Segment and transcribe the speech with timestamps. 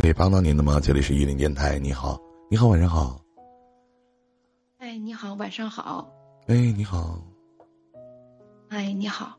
[0.00, 0.78] 可以帮到您的吗？
[0.80, 2.16] 这里是玉林电台，你好，
[2.48, 3.20] 你好，晚上好。
[4.78, 6.08] 哎，你好，晚上好。
[6.46, 7.20] 哎，你好。
[8.68, 9.36] 哎，你好。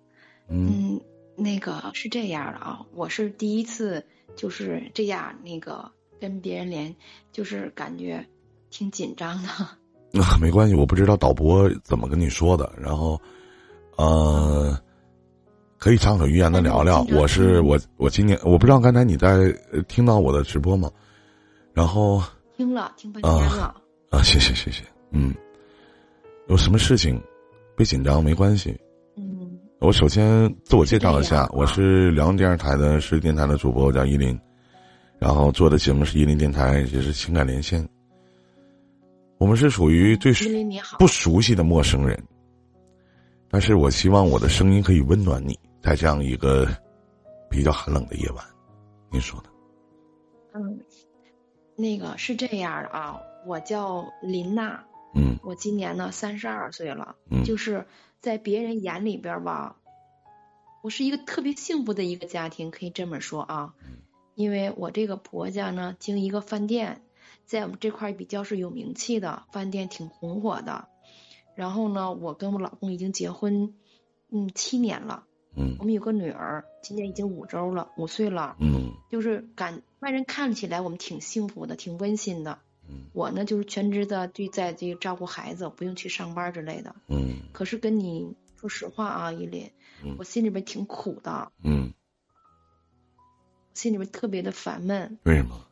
[0.49, 0.99] 嗯，
[1.37, 6.93] 那个是这样的啊，我是第一次就是这样那个跟别人连，
[7.31, 8.27] 就是感觉
[8.69, 9.47] 挺紧张的。
[10.11, 13.17] 那没关系，我不知道导播怎么跟你说的，然后，
[13.95, 14.77] 呃，
[15.79, 17.01] 可以畅所欲言的聊聊。
[17.13, 19.49] 我是我，我今年我不知道刚才你在
[19.87, 20.91] 听到我的直播吗？
[21.73, 22.21] 然后
[22.57, 23.73] 听了，听半天了。
[24.09, 25.33] 啊，谢谢谢谢，嗯，
[26.49, 27.21] 有什么事情，
[27.77, 28.77] 别紧张，没关系。
[29.15, 34.37] 嗯，我首先自我介绍一下，我是辽宁电视台的是电台的主播，我叫依林，
[35.17, 37.87] 然后做的节目是依林电台，也是情感连线。
[39.37, 40.33] 我们是属于最
[40.97, 42.21] 不熟悉的陌生人，
[43.49, 46.67] 但是我希望我的声音可以温暖你，在这样一个
[47.49, 48.45] 比较寒冷的夜晚，
[49.11, 49.49] 您说呢？
[50.53, 50.79] 嗯，
[51.75, 57.85] 那个是这样的啊，我叫林娜，嗯，我今年呢三十二岁了，嗯，就是
[58.19, 59.77] 在别人眼里边吧，
[60.83, 63.73] 我是一个特别幸福的一个家庭，可以这么说啊，
[64.35, 67.01] 因为我这个婆家呢经一个饭店。
[67.45, 70.87] 在我们这块比较是有名气的饭店，挺红火的。
[71.55, 73.73] 然后呢，我跟我老公已经结婚，
[74.29, 75.25] 嗯，七年了。
[75.59, 75.75] 嗯。
[75.79, 78.55] 我们有个女儿，今年已经五周了，五岁了。
[78.59, 78.93] 嗯。
[79.11, 82.59] 就是感外人看起来我们挺幸福的，挺温馨的。
[82.87, 83.05] 嗯。
[83.13, 86.95] 我呢，就是全职的，对，在这照顾孩子，不用去上班之类的。
[87.07, 87.35] 嗯。
[87.51, 89.69] 可是跟你说实话啊，依林，
[90.17, 91.51] 我心里边挺苦的。
[91.63, 91.93] 嗯。
[93.73, 95.19] 心里边特别的烦闷。
[95.23, 95.65] 为什么？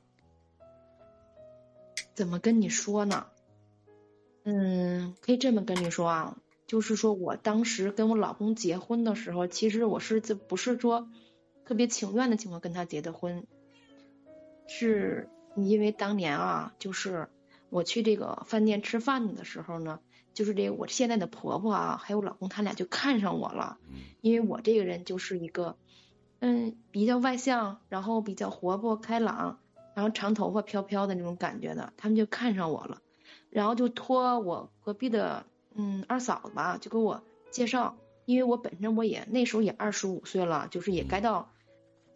[2.14, 3.28] 怎么跟你说呢？
[4.44, 11.10] 嗯，可以这么跟你说啊，就是说我当时跟我老公结婚的时候，其实我是这不是说
[11.66, 13.48] 特别情愿的情况跟他结的婚，
[14.68, 17.30] 是因为当年啊，就是
[17.70, 20.00] 我去这个饭店吃饭的时候呢，
[20.34, 23.78] 就是这我现在的婆婆啊，还有老公他俩就看上我了，
[24.22, 25.78] 因为我这个人就是一个
[26.40, 29.60] 嗯比较外向，然后比较活泼开朗。
[29.96, 33.02] 然后长头发飘飘的那种感觉的，他们就看上我了，
[33.50, 35.48] 然后就托我隔壁的
[35.78, 41.52] 嗯二嫂子吧，就给我介绍，因为我本身我也那时候也二十五岁了，就是也该到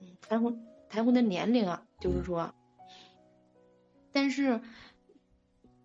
[0.02, 2.54] 嗯谈婚谈婚的年龄啊，就是说，
[4.12, 4.62] 但是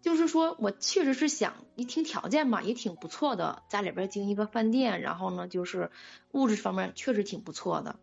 [0.00, 5.91] 就是说我确实是想一听条件吧，也挺不错的，家里边经营一个饭店，然后呢就是
[6.32, 7.97] 物质方面确实挺不错的，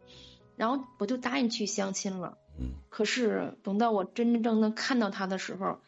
[0.55, 2.37] 然后我就答应去相亲了。
[2.59, 5.79] 嗯，可是等到我真真正正看到他的时候，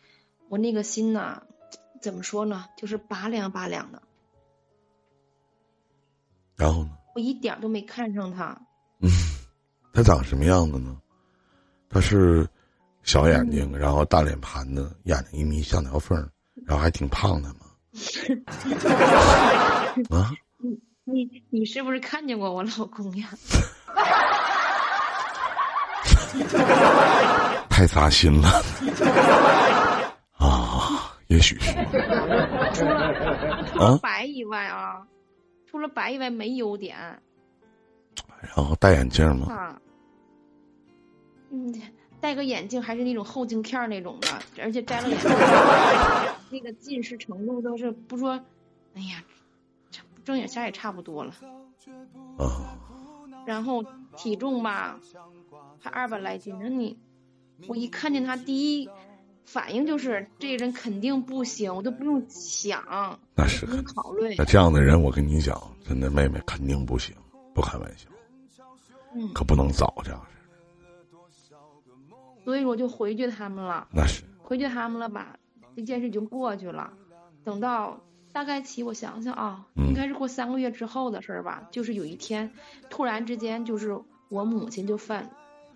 [0.50, 1.44] 我那个心呐，
[2.06, 4.00] 怎么说呢，就是拔凉拔凉的。
[6.56, 6.92] 然后呢？
[7.16, 8.56] 我一点都没看上他。
[9.00, 9.10] 嗯，
[9.92, 10.96] 他长什么样子呢？
[11.90, 12.48] 他是
[13.02, 16.16] 小眼睛，然后大脸盘子，眼睛一眯像条缝，
[16.64, 17.66] 然后还挺胖的嘛？
[20.16, 20.32] 啊？
[20.60, 23.30] 你你你是不是看见过我老公呀？
[27.68, 28.62] 太扎心了啊！
[31.28, 31.74] 也许是
[32.74, 32.86] 除
[33.80, 35.08] 了白以外啊，
[35.66, 36.98] 除了白以外没优点。
[38.42, 39.52] 然后戴眼镜吗？
[39.52, 39.82] 啊，
[41.50, 41.74] 嗯，
[42.22, 44.28] 戴个眼镜还是那种后镜片那种的，
[44.62, 45.30] 而且摘了眼镜，
[46.52, 48.40] 那个近视程度都是不说，
[48.94, 49.24] 哎呀，
[50.24, 51.34] 睁眼瞎也差不多了。
[52.38, 52.78] 啊。
[53.46, 53.84] 然后
[54.16, 55.00] 体重吧。
[55.80, 56.98] 还二百来斤，那你，
[57.68, 58.90] 我一看见他，第一
[59.46, 62.84] 反应就是这人肯定不行，我都不用想，
[63.36, 64.36] 那是不用考虑。
[64.38, 67.16] 那这样的人，我跟你讲，真的妹妹肯定不行，
[67.54, 68.10] 不开玩笑，
[69.14, 71.56] 嗯，可不能早这样式
[72.44, 73.88] 所以我就回绝他们了。
[73.92, 75.38] 那是回绝他们了吧？
[75.76, 76.94] 这件事已经过去了。
[77.44, 78.02] 等到
[78.34, 81.68] 大概起，我想想啊，应该是过三个月之后的事儿吧。
[81.72, 82.52] 就是有一天，
[82.90, 83.98] 突然之间，就是
[84.30, 85.30] 我母亲就犯。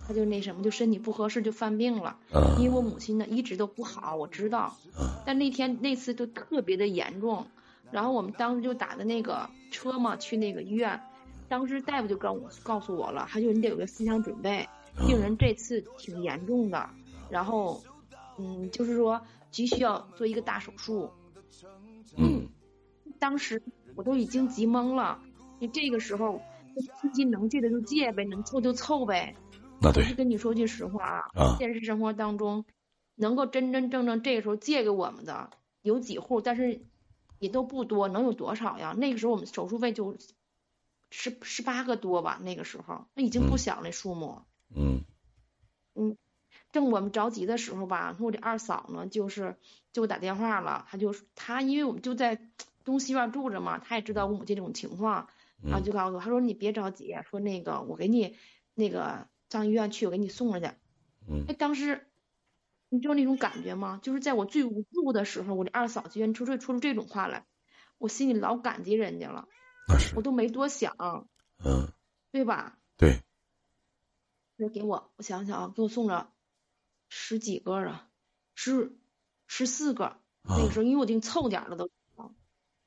[0.09, 2.17] 他就那什么，就身体不合适，就犯病了。
[2.57, 4.75] 因为我母亲呢一直都不好，我知道。
[5.23, 7.45] 但那天那次就特别的严重，
[7.91, 10.99] 然后我们当时就打的那个车嘛，去那个医院。
[11.47, 14.67] 当时大夫就跟我告诉我了，他就你得有个思想准备，
[15.05, 16.89] 病人这次挺严重的，
[17.29, 17.83] 然后
[18.39, 21.11] 嗯，就是说急需要做一个大手术。
[22.17, 22.47] 嗯，
[23.19, 23.61] 当时
[23.93, 25.19] 我都已经急懵了，
[25.59, 26.41] 你这个时候
[26.99, 29.35] 资金能借的就借呗，能凑就凑呗。
[29.81, 32.65] 那对，跟你说句实话啊，现实生活当中，
[33.15, 36.81] 能够真真正正这个时候借给我们的有几户，但是
[37.39, 38.93] 也都不多，能有多少呀？
[38.97, 40.17] 那个时候我们手术费就
[41.09, 44.41] 十十八个多吧，那个时候那已经不小那数目。
[44.75, 45.03] 嗯。
[45.95, 46.17] 嗯，
[46.71, 49.57] 正我们着急的时候吧，我这二嫂呢，就是
[49.91, 52.39] 就打电话了，她就她因为我们就在
[52.85, 55.27] 东西院住着嘛，她也知道我母亲这种情况，
[55.61, 58.35] 然后就告诉我，她说你别着急，说那个我给你
[58.75, 60.65] 那个上医院去，我给你送过去。
[61.27, 62.07] 嗯哎，当时
[62.89, 63.99] 你知道那种感觉吗？
[64.01, 67.45] 就是在我最无助的时候，我这二嫂居然说出说出这种话来，
[67.97, 69.47] 我心里老感激人家了，
[69.87, 70.95] 那是我都没多想，
[71.63, 71.91] 嗯
[72.31, 72.77] 对吧？
[72.97, 73.21] 对
[74.55, 76.31] 那给我，我想想啊，给我送了
[77.09, 78.09] 十几个啊，
[78.55, 78.91] 十
[79.47, 80.17] 十四个。
[80.43, 81.89] 那啊个时候，因为我已经凑点了都，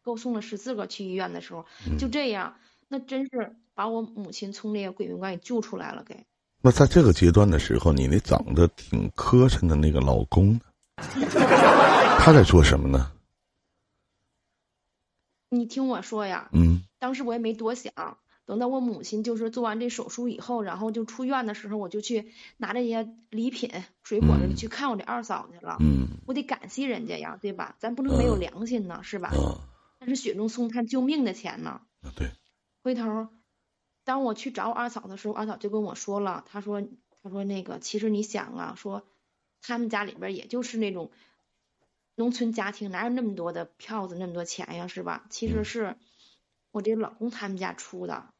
[0.05, 2.59] 给我送了十四个去医院的时候，嗯就这样，
[2.89, 6.27] 那真是把我母亲从那个鬼门关给救出来了，给。
[6.63, 10.61] 那在这个阶段的时候，你那长得挺磕碜的那个老公呢，
[12.19, 13.11] 他在做什么呢？
[15.51, 17.93] 你听我说呀，嗯当时我也没多想，
[18.47, 23.71] 等到我母亲就是做完这手术以后，然后就出院的时候，我就去拿这些礼品、
[24.05, 25.77] 水果嗯去看我这二嫂去了。
[25.81, 27.75] 嗯我得感谢人家呀，对吧？
[27.81, 29.29] 咱不能没有嗯良心呢，是吧？
[29.31, 29.59] 啊
[29.99, 31.81] 那是雪中送炭救命的钱呢。
[32.03, 32.31] 啊对，
[32.83, 33.29] 回头，
[34.05, 36.83] 当我去找我二嫂的时候，二嫂就跟我说了，她说，
[37.23, 39.05] 她说那个，其实你想啊，说
[39.61, 41.11] 他们家里边儿也就是那种
[42.17, 45.27] 农村家庭，哪有那么多的票子，那么多钱呀，是吧？
[45.31, 45.97] 其实嗯是
[46.71, 48.33] 我这老公他们家出的，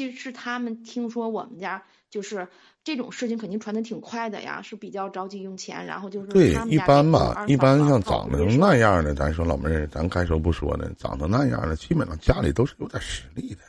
[0.00, 2.48] 其实是他们听说我们家就是
[2.82, 13.60] 这种事情肯定传的挺快的呀，是比较着急用钱，然后就是对一般吧，一般像长得那样的，咱说老妹儿，咱该说不说的，长得那样的，基本上家里都是有点实力的，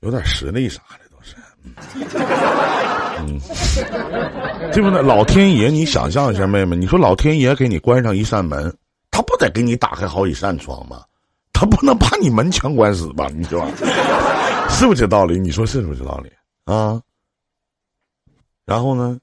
[0.00, 1.36] 有点实力啥的都是。
[3.18, 3.38] 嗯，
[4.72, 5.02] 对不对？
[5.02, 8.74] 老天爷，你想象一下，妹妹，你说老天爷给你关上一扇门，
[9.10, 11.02] 他不得给你打开好几扇窗吗？
[11.58, 13.30] 他不能把你门全关死吧？
[13.34, 13.66] 你说
[14.68, 15.38] 是不是这道理？
[15.38, 16.30] 你说是不是这道理
[16.66, 17.00] 啊？
[18.66, 19.18] 然后呢？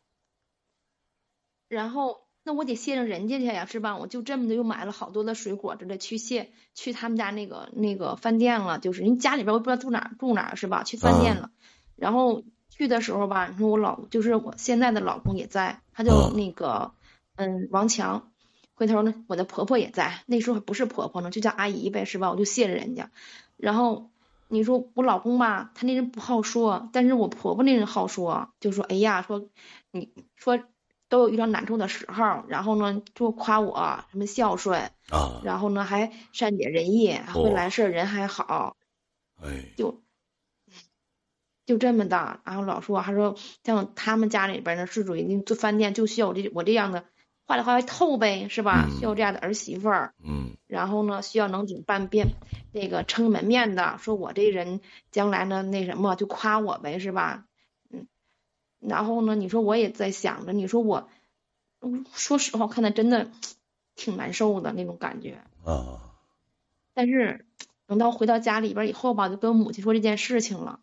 [1.69, 3.97] 然后那我得谢上人家去呀，是吧？
[3.97, 10.81] 我就这么的又买了好多的水果之类去谢去他们家那个那个饭店了，就是人家里边我不知道住哪儿住哪儿是吧？
[10.83, 11.51] 去饭店了，
[11.95, 16.93] 然后去的时候吧，你说我老就是我现在的老公也在，他叫啊那个
[17.35, 18.31] 嗯王强。
[18.75, 22.31] 回头呢，我的婆婆也在，那时候还不是婆婆呢，就叫阿姨呗，是吧？
[22.31, 23.11] 我就谢着人家。
[23.57, 24.09] 然后
[24.47, 29.47] 你说我老公吧，他那人不好说，但是我婆婆那人好说，就说哎呀，说
[29.91, 30.59] 你说
[31.07, 38.75] 都有遇到难处的时候，然后呢就夸我什么孝顺，啊，然后呢还善解人意，还会哦来事儿，人还好，
[39.39, 40.01] 哎，就
[41.65, 42.39] 就这么的。
[42.43, 47.05] 然后老说他说像他们家里边呢是属于那做饭店就需要我这我这样的
[47.45, 48.85] 话里话外透呗，是吧？
[48.89, 50.13] 嗯需要这样的儿媳妇儿。
[50.23, 52.29] 嗯然后呢，需要能顶半边
[52.71, 54.81] 那个撑门面的，说我这人
[55.11, 57.45] 将来呢那什么就夸我呗，是吧？
[57.91, 58.07] 嗯，
[58.79, 61.09] 然后呢，你说我也在想着，你说我，
[61.81, 63.29] 嗯说实话，我看的真的
[63.95, 65.43] 挺难受的那种感觉。
[65.63, 65.99] 啊，
[66.93, 67.45] 但是
[67.85, 70.79] 等到回到家里边以后吧，就跟母亲说这件事情了。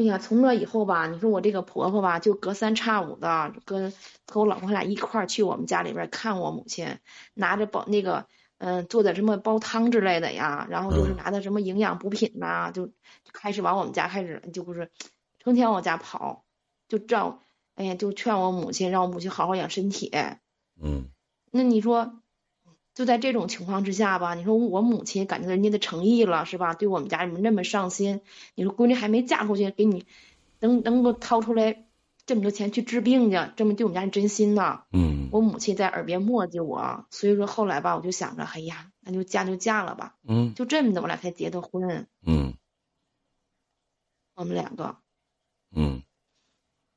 [0.00, 3.92] 哎呀，从那以后吧，你说我这个婆婆吧，就隔三差五的跟
[4.26, 6.98] 和我老公他俩一块儿去我们家里边看我母亲，
[7.34, 8.26] 拿着煲那个
[8.56, 12.94] 嗯、做点什么煲汤之类的呀，然后就是嗯拿的什么营养补品呐、就就
[13.34, 14.90] 开始往我们家开始就不是
[15.38, 16.46] 成天往我家跑，
[16.88, 17.42] 就照
[17.74, 20.10] 哎呀就劝我母亲让我母亲好好养身体。
[20.80, 21.10] 嗯
[21.50, 22.22] 那你说，
[22.94, 26.74] 就在这种情况之下吧，你说我母亲感觉到人家的诚意了，是吧？
[26.74, 28.20] 对我们家人那么上心，
[28.54, 30.04] 你说闺女还没嫁出去，给你
[30.58, 31.86] 能能够掏出来
[32.26, 34.84] 这么多钱去治病去，这么对我们家人真心呐。
[34.92, 42.54] 嗯我母亲在耳边磨叽我，所以说后来吧，我就想着，哎呀，那就嫁就嫁了吧，嗯就这么的，我俩才结的婚，嗯
[44.34, 44.96] 我们两个
[45.74, 46.02] 嗯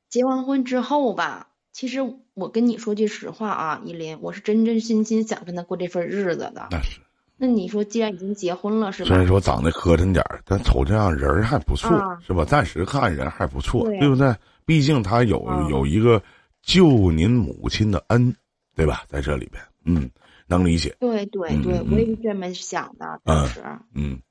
[0.09, 1.52] 结完婚之后吧。
[1.73, 1.99] 其实
[2.35, 6.67] 我跟你说句实话啊，依林，我是真真心心想跟他过这份日子的。
[6.71, 7.01] 那是。
[7.35, 9.27] 那你说，既然已经结婚了，是吧虽然？
[9.27, 12.45] 说长得磕碜点儿，但瞅这样人儿还不错，啊是吧？
[12.45, 14.33] 暂时看人还不错，对对不对？
[14.65, 16.23] 毕竟他有、啊有一个
[16.61, 18.33] 救您母亲的恩，
[18.75, 19.03] 对吧？
[19.09, 20.09] 在这里边，嗯，
[20.47, 23.19] 能理解，对对对，嗯我也是这么想的。
[23.25, 23.61] 当时，
[23.95, 24.21] 嗯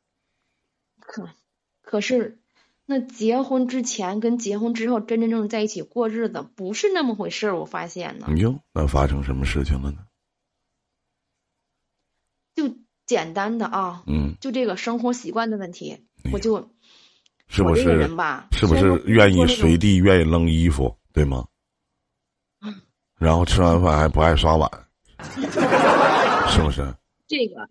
[1.00, 1.28] 可
[1.82, 2.38] 可是，
[2.84, 7.58] 那结婚之前跟结婚之后真真正正在一起过日子，不是那么回事儿。
[7.58, 9.98] 我发现呢，哟，那发生什么事情了呢？
[12.54, 12.74] 就
[13.06, 16.70] 简单的啊，嗯，就这个生活习惯的问题，哎我就
[17.48, 21.46] 是不是人吧，是不是愿意随地愿意扔衣服，对吗？
[23.16, 24.68] 然后吃完饭还不爱刷碗，
[26.50, 26.92] 是不是？
[27.28, 27.68] 这个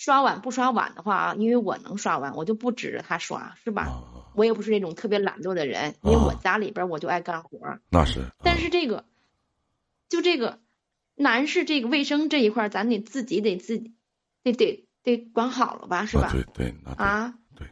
[0.00, 3.82] 刷碗不刷碗的话啊，因为我能刷碗，我就不指着他刷，是吧？
[3.82, 4.32] 啊。
[4.34, 7.82] 我也不是那种特别懒惰的人，因为我家里边我就爱干活儿。
[7.90, 9.04] 那是，但是这个，
[10.08, 10.58] 就这个
[11.16, 13.92] 男士这个卫生这一块儿，咱得自己得自己
[14.42, 16.28] 得得得管好了吧，是吧？
[16.28, 17.68] 啊对对，啊，对，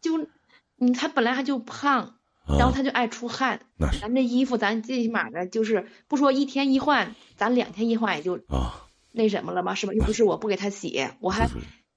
[0.00, 0.26] 就
[0.74, 2.16] 你他本来他就胖，
[2.48, 4.00] 然后他就爱出汗，那是。
[4.00, 8.87] 咱这衣服咱最起码的就是不说一天一换，咱两天一换也就啊，
[9.18, 9.92] 那什么了吗，是吧？
[9.92, 11.48] 又不是我不给他洗，我还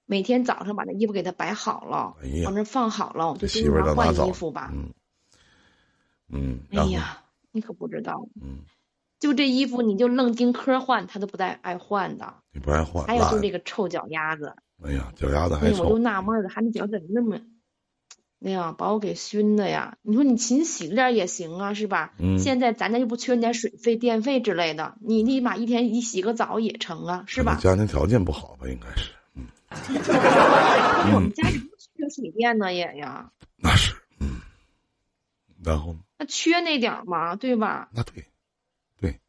[0.06, 4.72] 每天早上把那衣服给他摆好了，哎往那放好了，我就这媳妇儿换衣服吧。
[4.74, 4.90] 嗯
[6.34, 8.60] 嗯，哎呀，你可不知道，嗯，
[9.20, 12.34] 就这衣服你就愣丁科换，他都不带爱换的。
[12.52, 17.38] 你不爱换，还有就这个臭脚丫子，哎呀，脚丫子还哎呀，我就，纳闷了，他那脚怎么那么，
[18.44, 19.98] 哎呀，把我给熏的呀！
[20.02, 22.14] 你说你勤洗着点也行啊，是吧？
[22.18, 27.60] 嗯现在咱家又不缺那点水费、电费之类的，你立马一天一洗个澡也成啊，是吧？
[27.62, 28.68] 家庭条件不好吧？
[28.68, 29.46] 应该是，嗯，
[31.16, 34.42] 我们家里不缺水电呢也呀，那是，嗯，
[35.64, 36.00] 然后呢？
[36.18, 37.90] 那缺那点儿嘛，对吧？
[37.94, 38.26] 那对，
[39.00, 39.20] 对，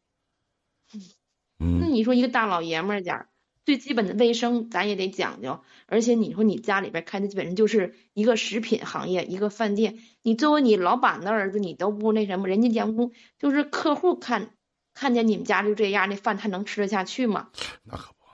[1.59, 3.27] 嗯那嗯，你说一个大老爷们儿家，
[3.65, 14.51] 最基本的卫生咱也得讲究，而且你说你家里边开的基本上就是一个食品行业，一个饭店，你作为你老板的儿子，你都不那什么，人家员工就是客户看
[14.93, 17.49] 看见你们家就这样，那饭他能吃得下去吗？
[17.83, 18.25] 那可不，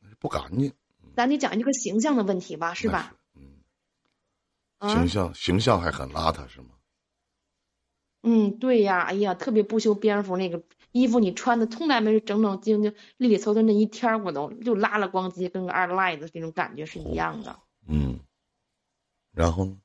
[0.00, 0.72] 那不干净，
[1.14, 3.14] 咱得讲一个形象的问题吧，是那吧？？
[3.34, 3.42] 嗯，
[4.78, 6.68] 啊形，象形象还很邋遢是吗？
[8.22, 17.56] 嗯，对呀，哎呀，特别不修边幅，那个衣服你穿的从来没整整净净、利利索索那一天儿我都就拉了光机，跟个二赖子这种感觉是一样的。
[17.88, 18.18] 嗯，
[19.34, 19.76] 然后呢？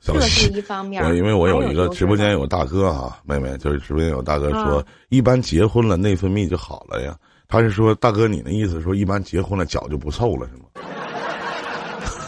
[0.00, 1.08] 这是，一方面儿。
[1.08, 7.18] 我因为我有一个直播间有大哥哈，妹妹就是直播间有大哥说啊，一般结婚了内分泌就好了呀。
[7.48, 10.64] 他是说大哥，你的意思说一般结婚了脚就不臭了是吗？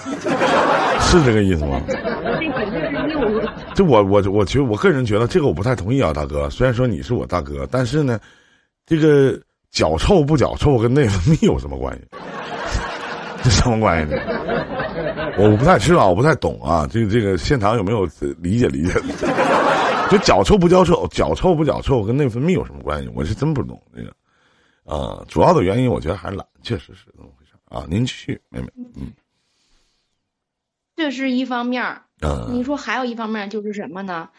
[1.07, 1.81] 是这个意思吗？
[3.75, 3.85] 这。
[3.85, 6.49] 我我我觉我个人觉得这个我不太同意啊，大哥。
[6.51, 8.19] 虽然说你是我大哥，但是呢，
[8.85, 12.05] 这个脚臭不脚臭跟内分泌有什么关系？
[13.45, 14.21] 这什么关系呢？
[15.39, 16.87] 我不太知道，我不太懂啊。
[16.91, 18.05] 这个这个现场有没有
[18.39, 18.93] 理解理解？
[20.11, 23.11] 就脚臭不脚臭，脚臭不脚臭跟内分泌有什么关系？
[23.15, 24.13] 我是真不懂这个。
[24.85, 27.85] 啊、主要的原因我觉得还是懒，确实是这么回事啊。
[27.89, 29.13] 您继续，妹妹，嗯
[30.95, 32.03] 这是一方面儿。
[32.21, 34.31] 嗯你说还有一方面就是什么呢？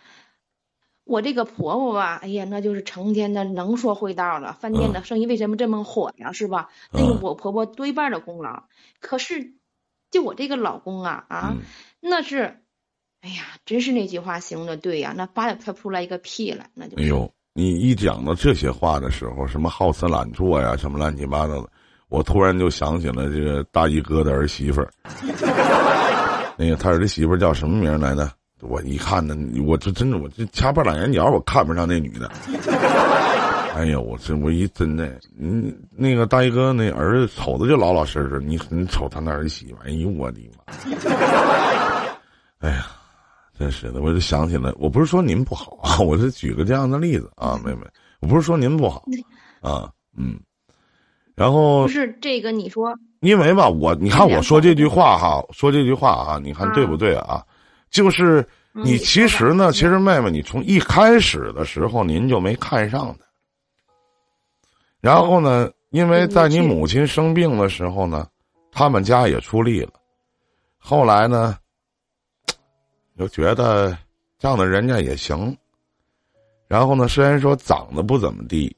[1.03, 4.51] 我这个婆婆吧，哎呀，那就是成天的能说会道了。
[4.59, 6.33] 饭店的生意为什么这么火呀？
[6.33, 6.69] 是吧？
[6.91, 8.63] 那嗯个我婆婆多半的功劳。
[8.99, 9.53] 可是，
[10.11, 11.61] 就我这个老公啊啊，嗯
[12.01, 12.59] 那是，
[13.21, 17.03] 哎呀，真是那句话形容的对呀，那扒拉不出来一个屁了，那就是。
[17.03, 21.69] 哎呦，你一讲到这些话的时候，什么好吃懒做呀，什么乱七八糟的，
[22.09, 24.91] 我突然就想起了这个大衣哥的儿媳妇儿。
[26.57, 28.29] 那个他儿子媳妇叫什么名儿来着？
[28.61, 29.35] 我一看呢，
[29.67, 32.27] 我这真的，我这掐半拉眼角，我看不上那女的。
[33.75, 40.73] 哎呀，我这我一真的，嗯，那个大衣哥那儿子瞅着就老老实实，你你瞅他那儿媳妇，哎呦我的妈！
[42.57, 42.87] 哎呀，
[43.55, 47.81] 真是的，我就想起来，我不是说您不好啊，我是举个这样的例子啊，妹妹，
[48.21, 49.03] 我不是说您不好
[49.61, 49.87] 啊，
[50.17, 50.39] 嗯，
[51.37, 57.45] 然后不是这个，你说因为吧，我你看我说这句话哈，说这句话啊，你看对不对啊？
[57.91, 63.25] 就是你其实呢，其实妹妹，你从一开始的时候您就没看上他，
[64.99, 68.27] 然后呢，因为在你母亲生病的时候呢，
[68.71, 69.91] 他们家也出力了，
[70.79, 71.55] 后来呢，
[73.17, 73.95] 又觉得
[74.39, 75.55] 这样的人家也行，
[76.67, 78.75] 然后呢，虽然说长得不怎么地，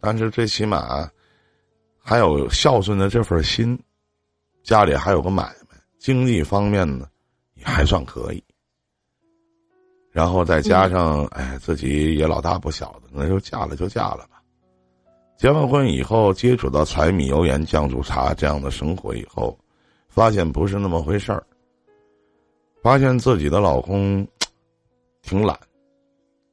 [0.00, 1.10] 但是最起码
[2.06, 3.82] 还有孝顺的这份心，
[4.62, 7.08] 家里还有个买卖，经济方面呢
[7.54, 8.44] 也还算可以。
[10.10, 14.42] 然后再加上，哎，自己也老大不小的，那就嫁了就嫁了吧。
[15.38, 19.58] 结完婚以后，接触到柴米油盐酱醋茶这样的生活以后，
[20.06, 21.42] 发现不是那么回事儿。
[22.82, 24.28] 发现自己的老公
[25.22, 25.58] 挺懒，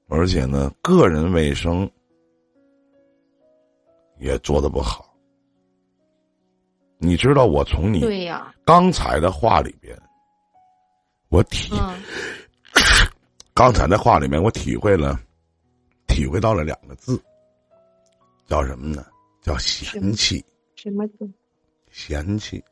[0.07, 1.91] 而且呢，个人卫生
[4.17, 5.10] 也做的不好。
[7.01, 9.97] 你知道，我从你对呀，刚才的话里边，
[11.29, 11.99] 我体嗯，
[13.55, 15.19] 刚才的话里面，我体会了，
[16.07, 17.19] 体会到了两个字，
[18.47, 19.03] 叫什么呢？
[19.41, 20.45] 叫嫌弃。
[20.75, 21.27] 什么字？
[21.89, 22.63] 嫌弃，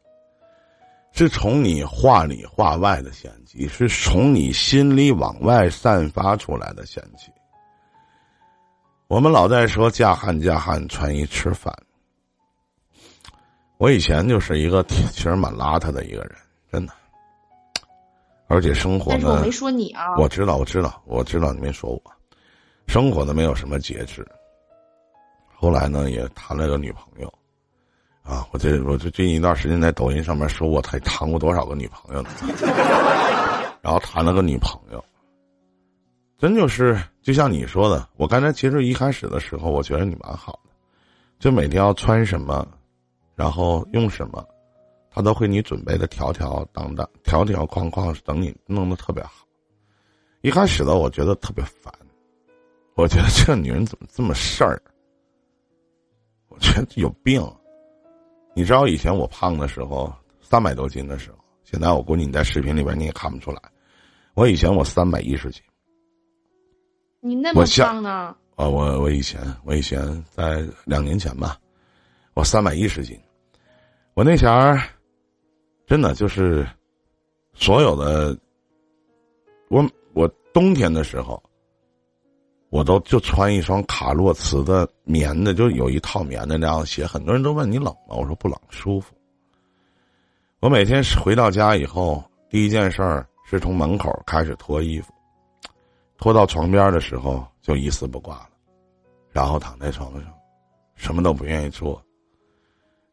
[1.12, 7.32] 是从你话里话外的嫌弃，是从你心里往外散发出来的嫌弃。
[9.08, 11.74] 我们老在说嫁汉嫁汉，穿衣吃饭。
[13.80, 16.32] 我以前就是一个其实蛮邋遢的一个人，
[16.70, 16.92] 真的。
[18.48, 20.18] 而且生活呢，但是我没说你啊。
[20.18, 22.02] 我知道，我知道，我知道你没说我。
[22.88, 24.28] 生活呢没有什么节制。
[25.56, 27.34] 后来呢也谈了个女朋友，
[28.22, 32.30] 啊，我这我这最近一段时间在抖音上面说我才谈过多少个女朋友呢？
[33.82, 35.02] 然后谈了个女朋友，
[36.38, 40.72] 真就是就像你说的，我刚才其实一开始的时候，我觉得你蛮好的，
[41.40, 42.68] 就每天要穿什么，
[43.40, 44.46] 然后用什么。
[45.10, 49.46] 他都会你准备的条条当当、条条框框，等你弄得特别好。
[50.42, 51.92] 一开始的，我觉得特别烦，
[52.96, 54.82] 我觉得这女人怎么这么事儿？
[56.50, 57.42] 我觉得有病。
[58.54, 63.62] 你知道以前我胖的时候，三百多斤的时候，现在我估计你在视频里边你也看不出来。
[64.36, 65.62] 我以前我三百一十斤，
[67.20, 68.36] 你那么胖呢？
[68.56, 71.58] 啊，我我以前我以前在两年前吧，
[72.36, 73.20] 我三百一十斤，
[74.20, 74.78] 我那前儿。
[75.88, 76.68] 真的就是，
[77.54, 78.38] 所有的，
[79.70, 81.42] 我我冬天的时候，
[82.70, 87.08] 我都就穿一双卡洛茨的棉的，就有一套棉的那样鞋。
[87.08, 88.18] 很多人都问你冷吗？
[88.18, 89.16] 我说不冷，舒服。
[90.60, 95.14] 我每天回到家以后，第一件事儿是从门口开始脱衣服，
[96.18, 98.50] 脱到床边的时候就一丝不挂了，
[99.32, 100.34] 然后躺在床上，
[100.96, 102.04] 什么都不愿意做。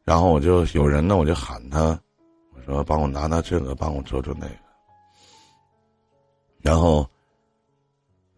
[0.07, 2.01] 然后我就有人呢，我就喊他。
[2.55, 4.55] 我说帮我拿拿这个，帮我做做那个。
[6.63, 7.05] 然后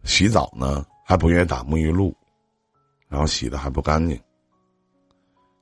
[0.03, 2.11] 洗澡呢，还不愿意打沐浴露，
[3.07, 4.19] 然后洗的还不干净。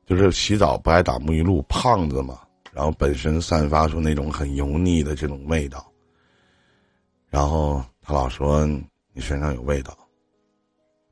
[0.05, 2.39] 就是洗澡不爱打沐浴露，胖子嘛，
[2.71, 5.85] 然后本身散发出那种很油腻的这种味道。
[7.29, 8.65] 然后他老说
[9.11, 9.93] 你身上有味道，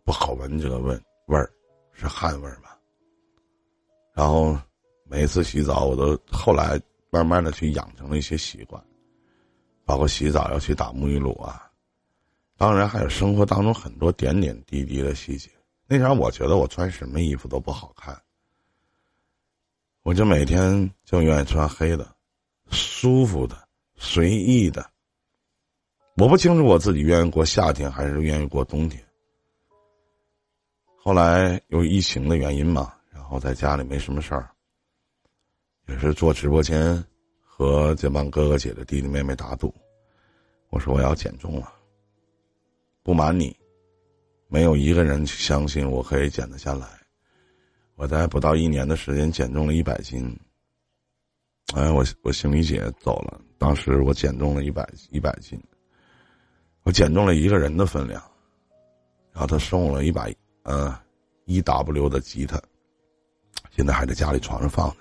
[0.05, 1.51] 不好闻这个味味儿，
[1.91, 2.77] 是汗味儿吧？
[4.13, 4.57] 然后
[5.05, 6.79] 每次洗澡，我都后来。
[7.11, 8.83] 慢慢的去养成了一些习惯，
[9.85, 11.71] 包括洗澡要去打沐浴露啊，
[12.57, 15.49] 当然还有生活当中很多点点滴滴的细节。
[15.87, 18.21] 那前我觉得我穿什么衣服都不好看，
[20.03, 22.13] 我就每天就愿意穿黑的，
[22.69, 24.85] 舒服的、随意的。
[26.17, 29.01] 我不清楚我自己愿意过夏天还是愿意过冬天。
[30.97, 34.51] 后来有疫情的原因嘛，然后在家里没什么事儿。
[35.87, 37.03] 也是做直播间，
[37.41, 39.73] 和这帮哥哥姐姐、弟弟妹妹打赌。
[40.69, 41.71] 我说我要减重了。
[43.03, 43.55] 不瞒你，
[44.47, 46.87] 没有一个人相信我可以减得下来。
[47.95, 50.37] 我在不到一年的时间减重了一百斤。
[51.73, 55.59] 哎，我我行李姐走了，当时我减重了一百一百斤，
[56.83, 58.21] 我减重了一个人的分量。
[59.31, 60.27] 然后他送了一把
[60.63, 60.97] 呃
[61.45, 62.61] 一 W 的吉他，
[63.71, 64.97] 现在还在家里床上放着。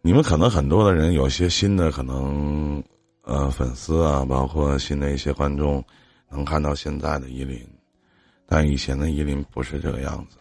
[0.00, 2.82] 你们可能很多的人，有些新的可能，
[3.22, 5.84] 呃，粉丝啊，包括新的一些观众，
[6.30, 7.60] 能看到现在的依林，
[8.46, 10.38] 但以前的依林不是这个样子。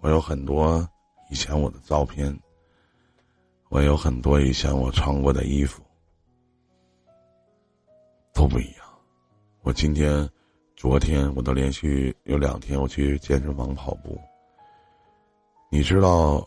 [0.00, 0.86] 我有很多
[1.30, 2.36] 以前我的照片，
[3.68, 5.82] 我有很多以前我穿过的衣服，
[8.34, 8.84] 都不一样。
[9.62, 10.28] 我今天、
[10.74, 14.20] 昨天我都连续有两天我去健身房跑步，
[15.70, 16.46] 你知道。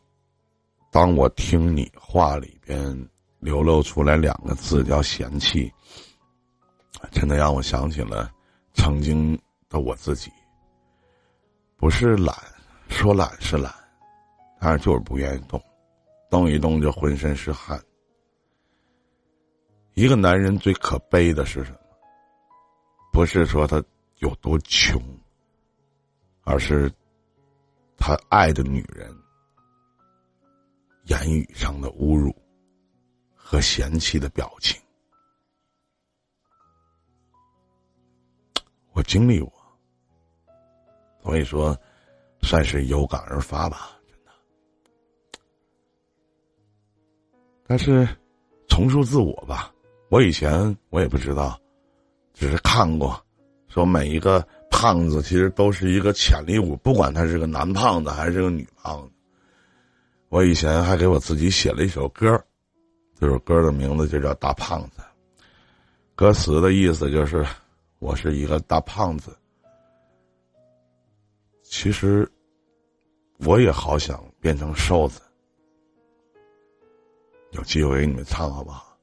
[0.91, 5.71] 当我听你话里边流露出来两个字叫嫌弃，
[7.11, 8.31] 真的让我想起了
[8.73, 10.31] 曾经的我自己。
[11.77, 12.35] 不是懒，
[12.87, 13.73] 说懒是懒，
[14.59, 15.61] 但是就是不愿意动，
[16.29, 17.79] 动一动就浑身是汗。
[19.93, 21.77] 一个男人最可悲的是什么？
[23.13, 23.81] 不是说他
[24.17, 25.01] 有多穷，
[26.43, 26.91] 而是
[27.95, 29.15] 他爱的女人。
[31.09, 32.31] 言语上的侮辱
[33.33, 34.79] 和嫌弃的表情，
[38.91, 39.51] 我经历过，
[41.23, 41.75] 所以说
[42.43, 44.31] 算是有感而发吧，真的。
[47.65, 48.07] 但是
[48.67, 49.73] 重塑自我吧，
[50.11, 51.59] 我以前我也不知道，
[52.35, 53.19] 只是看过，
[53.67, 59.13] 说每一个胖子其实都是一个潜力股，不管他是个男胖子还是个女胖子。
[60.29, 62.39] 我以前还给我自己写了一首歌，
[63.19, 65.01] 这首歌的名字就叫《大胖子》。
[66.15, 67.43] 歌词的意思就是
[67.97, 69.35] 我是一个大胖子。
[71.63, 72.31] 其实
[73.39, 75.19] 我也好想变成瘦子，
[77.51, 78.95] 有机会给你们唱好不好？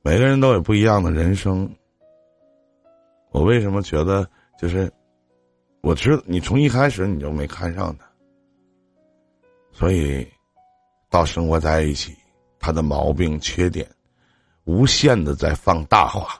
[0.00, 1.70] 每个人都有不一样的人生。
[3.32, 4.26] 我为什么觉得
[4.58, 4.90] 就是，
[5.82, 8.09] 我知道你从一开始你就没看上他。
[9.80, 10.28] 所以，
[11.08, 12.14] 到生活在一起，
[12.58, 13.90] 他的毛病、缺点，
[14.64, 16.38] 无限的在放大化，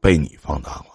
[0.00, 0.86] 被你放大化。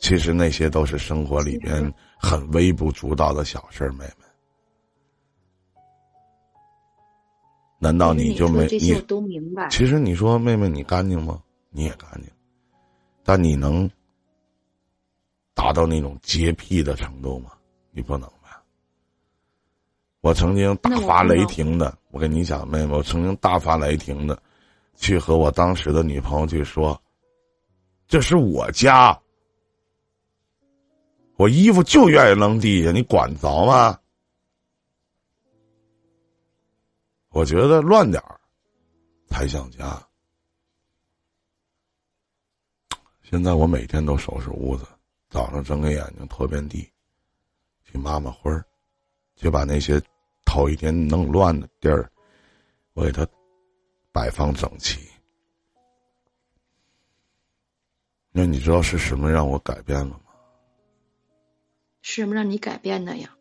[0.00, 4.24] 其实那些都是生活里边很微不足道的小事儿，妹妹。
[7.78, 9.68] 难道你就没你都明白？
[9.68, 11.42] 其实你说妹妹你干净吗？
[11.68, 12.30] 你也干净，
[13.22, 13.90] 但你能
[15.56, 17.50] 达到那种洁癖的程度吗？
[17.90, 18.62] 你不能吧？
[20.20, 24.40] 我曾经大发雷霆的，我跟你讲，妹妹，我曾经大发雷霆的，
[24.96, 27.00] 去和我当时的女朋友去说，
[28.06, 29.18] 这是我家，
[31.36, 33.98] 我衣服就愿意扔地下，你管着吗？
[37.30, 38.38] 我觉得乱点儿
[39.26, 40.06] 才像家。
[43.22, 44.86] 现在我每天都收拾屋子，
[45.28, 46.90] 早上睁开眼睛拖遍地，
[47.84, 48.64] 去抹抹灰儿，
[49.34, 50.00] 就把那些
[50.44, 52.10] 头一天弄乱的地儿，
[52.94, 53.26] 我给它
[54.12, 55.08] 摆放整齐。
[58.30, 60.20] 那你知道是什么让我改变了吗？
[62.02, 63.36] 是什么让你改变的呀？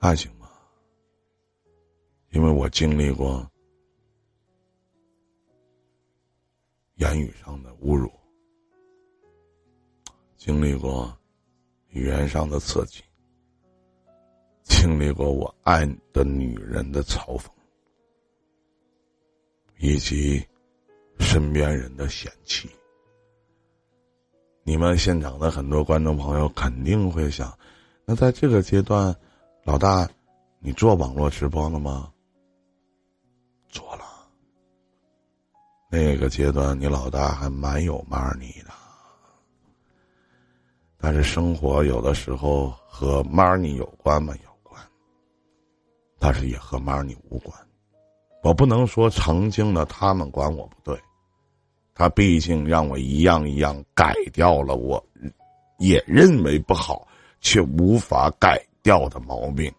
[0.00, 0.30] 爱情。
[2.30, 3.46] 因为我经历过
[6.94, 8.10] 言语上的侮辱，
[10.44, 11.16] 经历过
[11.90, 13.00] 语言上的刺激，
[14.64, 17.46] 经历过我爱的女人的嘲讽，
[19.78, 20.44] 以及
[21.20, 22.68] 身边人的嫌弃。
[24.64, 27.56] 你们现场的很多观众朋友肯定会想：
[28.04, 29.14] 那在这个阶段，
[29.62, 30.10] 老大，
[30.58, 32.12] 你做网络直播了吗？
[33.68, 34.02] 做了，
[35.88, 38.72] 那个阶段你老大还蛮有骂你的，
[41.04, 44.32] 但是生活有的时候和 money 有关吗？
[44.44, 44.80] 有关，
[46.16, 47.52] 但是也和 money 无关。
[48.44, 50.96] 我不能说曾经的他们管我不对，
[51.92, 55.04] 他毕竟让我一样一样改掉了我，
[55.78, 57.04] 也认为不好
[57.40, 59.72] 却无法改掉的毛病。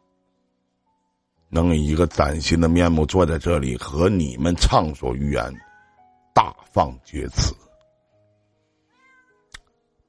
[1.47, 5.53] 能以一个崭新的面目坐在这里和你们畅所欲言，
[6.33, 7.55] 大放厥词。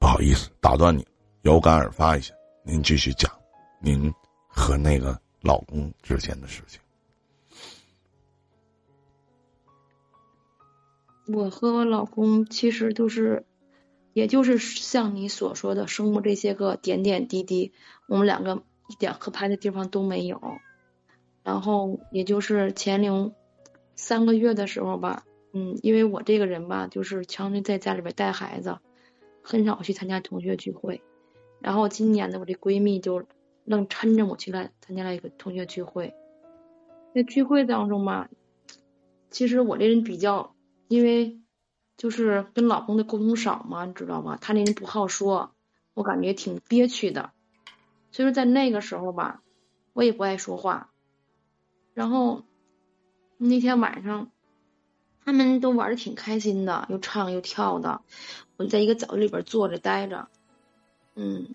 [0.05, 1.03] 不好意思，打断你，
[1.41, 2.31] 有感而发一下，
[2.63, 3.31] 您继续讲，
[3.79, 4.13] 您
[4.47, 6.79] 和那个老公之间的事情。
[11.25, 13.47] 我和我老公其实都是，
[14.13, 17.73] 也就是像你所说的，生活这些个点点滴滴，
[18.07, 20.39] 我们两个一点合拍的地方都没有。
[21.41, 23.33] 然后也就是前零
[23.95, 28.77] 三个月的时候吧，嗯，因为我这个人吧，就是常年在家里边带孩子，
[29.45, 31.03] 很少去参加同学聚会。
[31.61, 33.23] 然后今年呢，我这闺蜜就
[33.63, 36.13] 愣抻着我去来参加了一个同学聚会。
[37.13, 38.29] 在聚会当中吧，
[39.29, 40.55] 其实我这人比较，
[40.87, 41.39] 因为
[41.95, 44.37] 就是跟老公的沟通少嘛，你知道吗？
[44.41, 45.53] 他那人不好说，
[45.93, 47.31] 我感觉挺憋屈的。
[48.11, 49.43] 所以说在那个时候吧，
[49.93, 50.91] 我也不爱说话。
[51.93, 52.43] 然后
[53.37, 54.31] 那天晚上，
[55.25, 58.01] 他们都玩的挺开心的，又唱又跳的。
[58.57, 60.27] 我在一个角落里边坐着待着，
[61.15, 61.47] 嗯，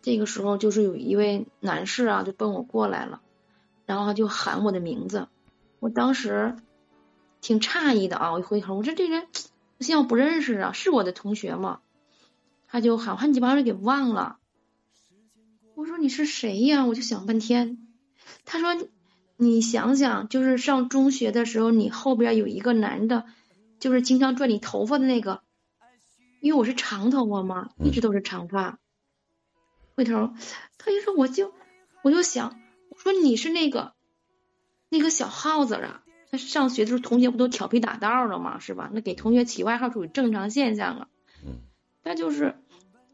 [0.00, 3.20] 这个时候就是有一位男士啊，就奔我过来了，
[3.84, 5.26] 然后他就喊我的名字。
[5.80, 6.54] 我当时
[7.40, 9.26] 挺诧异的啊，我一回头，我说这人
[9.80, 11.80] 像我不认识啊，是我的同学吗？
[12.68, 14.38] 他就喊，喊你把我给忘了。
[15.74, 16.86] 我说你是谁呀？
[16.86, 17.76] 我就想半天。
[18.44, 18.88] 他说。
[19.38, 23.24] 你想想，就是上中学的时候，你后边有一个男的，
[23.78, 25.42] 就是经常拽你头发的那个，
[26.40, 28.78] 因为我是长头发嘛，一直都是长发。
[29.94, 30.32] 回头
[30.78, 31.52] 他就说，我就
[32.02, 33.92] 我就想，我说你是那个
[34.88, 36.02] 那个小耗子啊。
[36.30, 38.58] 他上学的时候，同学不都调皮打闹了嘛？
[38.58, 38.90] 是吧？
[38.92, 41.08] 那给同学起外号属于正常现象啊。
[41.44, 41.60] 嗯。
[42.02, 42.56] 但就是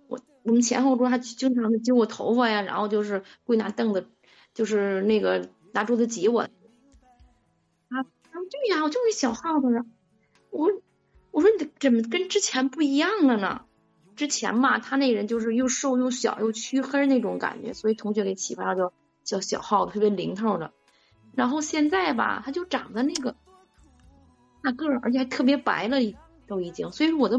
[0.06, 4.06] 我我们前后桌还经常的揪我头发呀，然后就是会拿凳子，
[4.54, 5.50] 就是那个。
[5.72, 6.48] 拿桌子挤我，啊，
[8.50, 9.84] 对呀，我就是小耗子啊。
[10.50, 10.70] 我
[11.30, 13.64] 我说你怎么跟之前不一样了呢？
[14.14, 18.92] 之前嘛，他那人就是又瘦又小又黢黑那种感觉，所以同学给起发叫
[19.24, 20.72] 叫小耗子，特别灵透的。
[21.34, 23.34] 然后现在吧，他就长得那个
[24.62, 25.96] 大个儿，而且还特别白了，
[26.46, 27.38] 都已经，所以说我都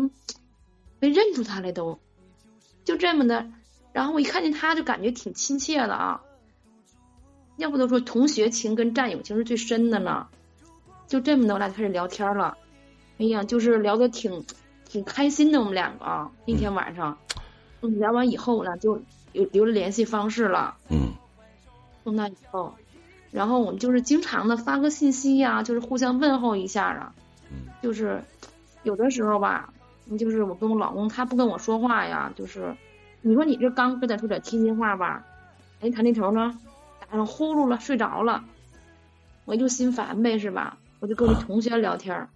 [0.99, 1.99] 没认出他来，都
[2.83, 3.51] 就这么的。
[3.91, 6.23] 然后我一看见他就感觉挺亲切的啊。
[7.57, 10.27] 要不都说同学情跟战友情是最深的呢，
[11.07, 12.57] 就这么的，我俩就开始聊天了。
[13.19, 14.45] 哎呀，就是聊的挺
[14.85, 17.17] 挺开心的，我们两个啊，那天晚上。
[17.81, 19.01] 嗯，聊完以后呢，就
[19.33, 20.75] 有留了联系方式了。
[20.89, 21.13] 嗯。
[22.03, 22.73] 从那以后，
[23.31, 27.13] 然后我们就是经常的发个信息呀，就是互相问候一下啊。
[27.51, 27.71] 嗯。
[27.81, 28.23] 就是
[28.81, 29.73] 有的时候吧，
[30.17, 32.75] 就是我跟我老公他不跟我说话呀，就是
[33.21, 35.23] 你说你这刚跟他说点贴心话吧，
[35.81, 36.72] 哎，他那头呢打
[37.17, 38.43] 上呼噜了，睡着了，
[39.45, 40.77] 我就心烦呗，是吧？
[40.99, 42.27] 我就跟我同学聊天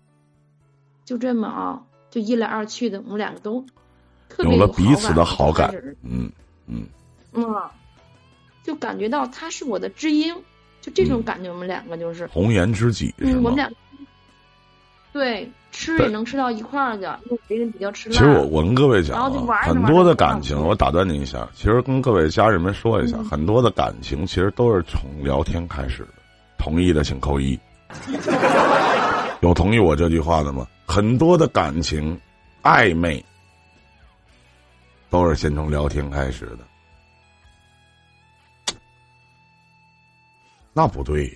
[1.06, 3.66] 就这么啊，就一来二去的，我们两个都。
[4.40, 6.30] 有了彼此的好感，嗯
[6.68, 6.86] 嗯，
[7.32, 7.46] 嗯，
[8.62, 10.36] 就感觉到他是我的知音，
[10.82, 13.72] 就这种感觉，我们两个就是红颜知己，嗯，我们俩
[15.12, 18.16] 对吃也能吃到一块儿去，因为别人比较吃辣。
[18.16, 19.32] 其实我我跟各位讲，
[19.64, 26.10] 很多的感情，我打断您一下，其实跟各位家人们说一下，很多的感情其实都是从聊天开始的。
[26.58, 27.58] 同意的请扣一，
[29.42, 30.68] 有同意我这句话的吗？
[30.86, 32.20] 很多的感情
[32.64, 33.24] 暧昧。
[35.10, 38.74] 都是先从聊天开始的，
[40.74, 41.34] 那不对呀？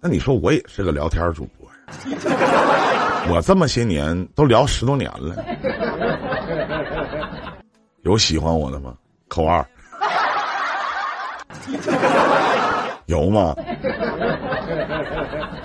[0.00, 1.63] 那你说我也是个聊天主播呀？
[3.30, 5.44] 我这么些年都聊十多年了，
[8.02, 8.94] 有喜欢我的吗？
[9.28, 9.64] 扣二，
[13.06, 13.54] 有吗？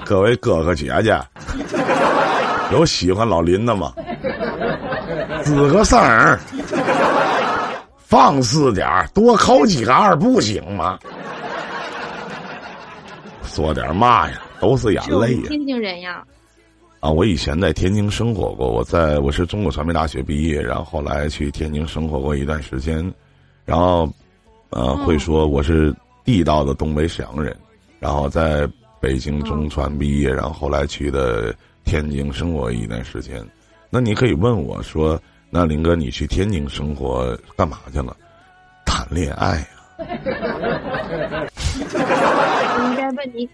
[0.05, 1.19] 各位哥哥姐姐，
[2.71, 3.93] 有喜欢老林的吗？
[5.43, 6.39] 吱个声儿。
[7.97, 10.97] 放肆点儿，多扣几个二不行吗？
[13.43, 14.39] 说点嘛呀？
[14.59, 15.43] 都是眼泪呀！
[15.47, 16.23] 天津人呀！
[16.99, 23.13] 啊，我以前在天津生活过，我在我是中国传媒大学毕业，然后后来去天津生活过一段时间，
[23.65, 24.11] 然后，
[24.69, 27.55] 呃，会说我是地道的东北沈阳人，
[27.99, 28.69] 然后在
[28.99, 33.43] 北京中传毕业，然后后来去的天津生活一段时间。
[33.89, 35.19] 那你可以问我说。
[35.51, 38.15] 那林哥，你去天津生活干嘛去了？
[38.85, 39.65] 谈恋爱呀？
[42.85, 43.49] 应该问你，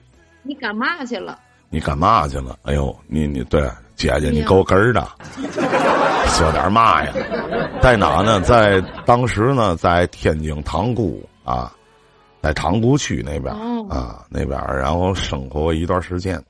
[0.46, 1.40] 你干嘛去了？
[1.70, 2.58] 你干嘛去了？
[2.64, 3.62] 哎呦，你你对
[3.96, 5.06] 姐姐，你够根儿的，
[6.30, 7.12] 说点嘛呀？
[7.82, 8.40] 在哪呢？
[8.42, 11.74] 在当时呢，在天津塘沽啊，
[12.42, 13.54] 在塘沽区那边
[13.90, 16.42] 啊那边，然后生活一段时间，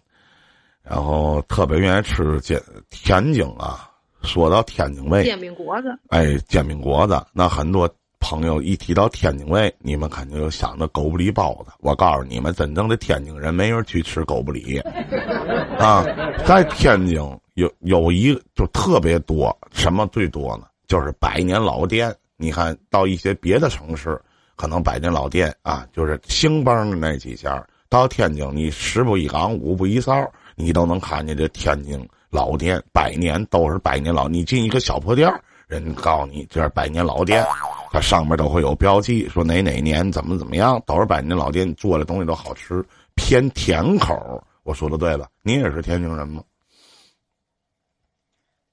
[0.83, 3.89] 然后特别愿意吃煎天津啊。
[4.21, 7.87] 说到天津味，煎饼果子，哎，煎饼果子，那很多
[8.19, 11.71] 朋友一提到天津卫，你们肯定就想着狗不理包子。
[11.79, 14.79] 我告诉你们，真正的天津人没人去吃狗不理，
[15.77, 16.03] 啊，
[16.45, 17.15] 在天津
[17.53, 20.65] 有有一就特别多，什么最多呢？
[20.87, 22.13] 就是百年老店。
[22.37, 24.19] 你看到一些别的城市，
[24.55, 32.07] 可能百年老店啊，就是兴邦的那几家，到天津你十步一岗，五步一哨，你都能看见这天津。
[32.31, 35.33] 老店百年都是百年老，你进一个小破店
[35.67, 37.45] 人告诉你这是百年老店，
[37.91, 44.43] 它上面都会有标记，说哪哪年怎么怎么样，都是百年老店，做的东西都好吃，偏甜口。
[44.63, 46.43] 我说的对了，你也是天津人吗？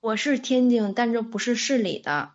[0.00, 2.30] 我是天津，但这不是市里的。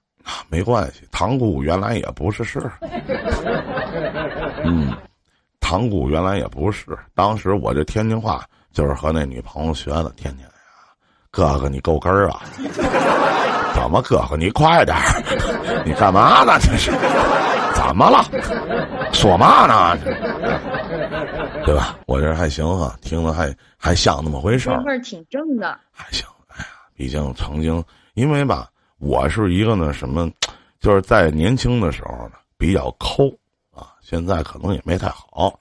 [0.49, 2.59] 没关系，塘沽原来也不是市。
[4.63, 4.95] 嗯，
[5.59, 10.47] 塘沽原来也不是，当时我这天津话就是和那女朋友学的，天天。
[11.37, 12.41] 哥哥，你够根儿啊！
[13.75, 15.03] 怎么，哥哥你快点儿！
[15.85, 16.57] 你干嘛呢？
[16.59, 16.89] 这是
[17.75, 18.25] 怎么了？
[19.13, 19.95] 说嘛呢？
[21.63, 21.95] 对吧？
[22.07, 24.81] 我这还行哈，听着还还像那么回事儿。
[24.81, 25.77] 味儿挺正的。
[25.91, 27.83] 还行，哎呀，毕竟曾经，
[28.15, 30.27] 因为吧，我是一个呢什么，
[30.81, 33.31] 就是在年轻的时候呢比较抠。
[34.09, 35.59] 现在可能也没太好。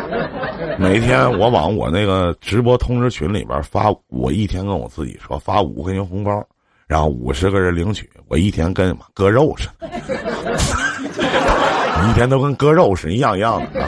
[0.80, 6.42] 每天我往我那个直播通知群里边发，我一天跟我自己说发五块钱红包，
[6.86, 8.10] 然后五十个人领取。
[8.28, 9.86] 我一天跟割肉似的，
[12.08, 13.80] 一天都跟割肉似的，一样一样的。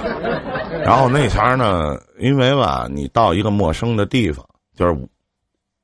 [0.85, 4.93] 然后那前呢，因为吧，你到一个陌生的地方，就是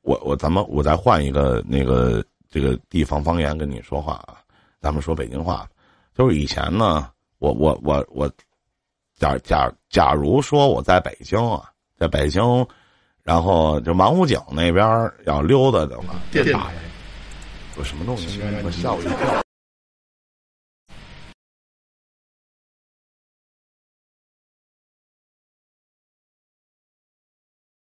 [0.02, 4.36] 我我咱们我再换一个那个这个地方方言跟你说话啊，
[4.82, 5.66] 咱们说北京话，
[6.14, 7.08] 就是以前呢。
[7.42, 8.32] 我我我我，
[9.14, 12.40] 假假假如说我在北京啊，在北京，
[13.24, 14.86] 然后就王府井那边
[15.26, 16.70] 要溜达的话，电打
[17.76, 18.40] 有什么东西？
[18.62, 19.42] 我吓我一跳。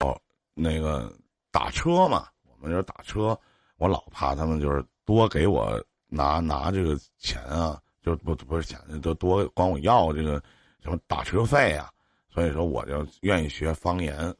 [0.06, 0.22] 哦，
[0.54, 1.10] 那个
[1.50, 3.40] 打车嘛，我们就是打车，
[3.78, 7.82] 我老怕他们就是多给我拿拿这个钱啊。
[8.06, 10.40] 就不不是钱，都多管我要这个
[10.84, 11.90] 什么打车费啊，
[12.30, 14.32] 所以说我就愿意学方言，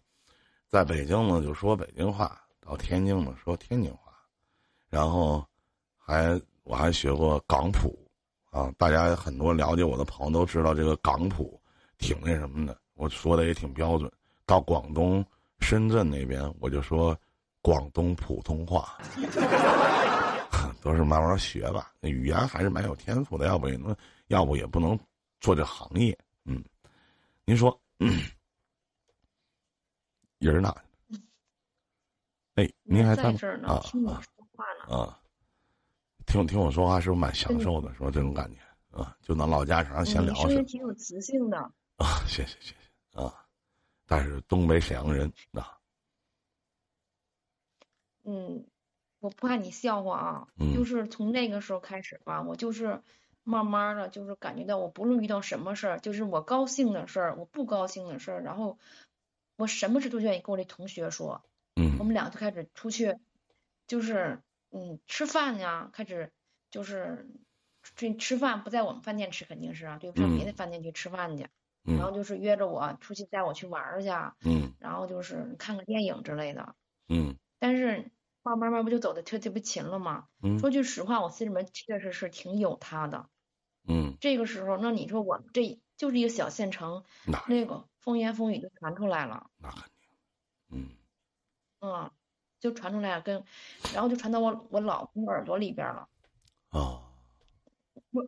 [0.70, 4.14] 在北京呢就说北京话，到天津呢说天津话，
[4.88, 5.44] 然后
[5.98, 7.98] 还我还学过港普
[8.52, 11.60] 啊，大家很多了解我的朋友都知道这个港普
[11.98, 14.12] 挺那什么的，我说的也挺标准。
[14.46, 15.26] 到广东
[15.60, 17.18] 深圳那边，我就说
[17.64, 19.00] 广东普通话，
[20.86, 21.92] 都是慢慢学吧。
[22.00, 24.98] 那语言还是蛮有天赋的，要不也能，要不也不能
[25.40, 26.16] 做这行业。
[26.44, 26.64] 嗯，
[27.44, 27.82] 您说，
[30.38, 30.76] 人呢？
[32.54, 33.68] 哎，您还在呢？
[33.68, 34.22] 啊啊
[34.88, 35.20] 啊！
[36.28, 37.92] 听听我说话是不是蛮享受的？
[37.96, 38.12] 是吧？
[38.12, 38.60] 这种感觉
[38.92, 40.50] 啊，就拿老家常闲聊似的。
[40.50, 41.58] 声音挺有磁性的
[41.96, 42.22] 啊！
[42.28, 43.44] 谢谢谢谢啊！
[44.06, 45.76] 但是东北沈阳人啊。
[48.24, 48.64] 嗯，
[49.26, 53.02] 我不怕你笑话啊，就是从那个时候开始吧，我就是
[53.44, 58.78] 慢慢的就是感觉到，我不论遇到什么事儿，就是我高兴的事儿，我不高兴的事儿，然后
[59.58, 61.44] 我什么事都愿意跟我这同学说。
[61.76, 61.98] 嗯。
[62.00, 63.18] 我们俩就开始出去，
[63.88, 64.40] 就是。
[64.72, 66.34] 嗯，吃饭呀，开始
[66.70, 67.30] 就是
[67.96, 71.48] 这吃饭不在我们饭店吃，肯定是啊，就上别的饭店去吃饭去。
[71.84, 74.10] 然后就是约着我出去带我去玩去。
[74.44, 74.74] 嗯。
[74.80, 76.76] 然后就是看个电影之类的。
[77.08, 77.38] 嗯。
[77.58, 78.12] 但是
[78.46, 80.28] 慢慢慢不就走的特特别勤了吗？
[80.44, 80.60] 嗯。
[80.60, 83.28] 说句实话，我心里面确实是挺有他的。
[83.88, 84.18] 嗯。
[84.20, 87.04] 这个时候，那你说我这就是一个小县城，
[87.48, 89.50] 那个风言风语就传出来了。
[89.58, 90.10] 那肯定。
[90.70, 90.96] 嗯。
[91.82, 92.12] 嗯。
[92.60, 93.44] 就传出来跟，
[93.94, 96.08] 然后就传到我我老公耳朵里边了。
[96.72, 97.06] 啊。
[98.12, 98.24] 我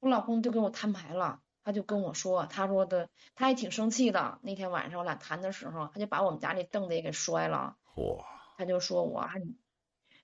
[0.00, 4.38] 我老公就跟我摊牌了，他就跟我说，他说的他也挺生气的。
[4.42, 7.76] 那天晚上我俩谈的时候，他就把我们家那凳子也给摔了。
[7.96, 8.41] 哇。
[8.62, 9.42] 他就说我还，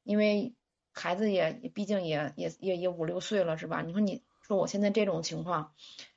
[0.05, 0.55] 因为
[0.93, 3.83] 孩子也毕竟也也也也五六岁了是吧？
[3.83, 5.73] 你说你说我现在这种情况，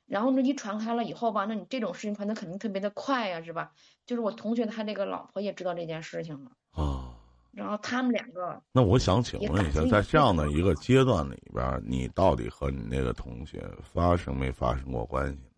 [0.06, 3.72] 然后呢一传开了以后吧，那你这种事情传的肯定特别的快呀是吧？
[4.06, 6.52] 就是我同学他这个老婆也知道这件事情了。
[6.70, 7.18] 啊。
[7.50, 15.50] 然后他们两个，那我想请问一下，在这样的一个阶段里边，你到底和你那个同学发生没发生过关系呢？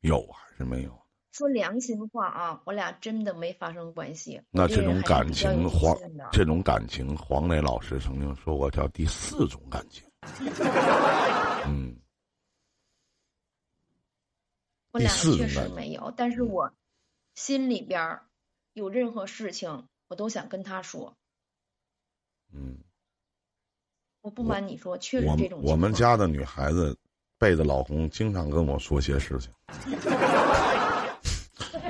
[0.00, 0.98] 有还是没有？
[1.38, 4.42] 说良心话啊，我俩真的没发生关系。
[4.50, 5.96] 那这种感情，黄
[6.32, 10.04] 这种感情，黄磊老师曾经说过叫第四种感情。
[11.68, 11.96] 嗯，
[14.90, 16.72] 我俩确实没有，但是我
[17.36, 18.18] 心里边
[18.72, 19.86] 有任何事情。
[20.08, 21.14] 我都想跟他说，
[22.50, 22.78] 嗯，
[24.22, 25.60] 我不瞒你说，确实这种。
[25.62, 26.96] 我们家的女孩子
[27.38, 29.52] 背着老公，经常跟我说些事情。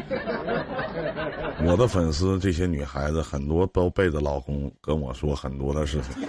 [1.66, 6.26] 我的粉丝这些女孩子很多都背着老公跟我说很多的事情，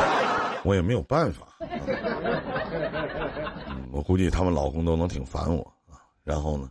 [0.64, 1.46] 我也没有办法。
[3.92, 5.98] 我估计他们老公都能挺烦我啊。
[6.22, 6.70] 然后呢？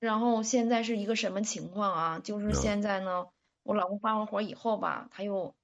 [0.00, 2.20] 然后现在是一个什么情况啊？
[2.22, 3.26] 就是现在呢，
[3.62, 5.54] 我老公发完火以后吧，他又，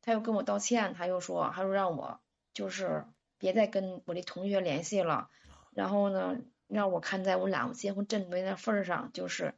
[0.00, 2.20] 他又跟我道歉，他又说，他说让我
[2.54, 3.04] 就是
[3.38, 5.28] 别再跟我的同学联系了，
[5.74, 6.36] 然后呢，
[6.68, 9.54] 让我看在我俩结婚这么多年的份上，就是，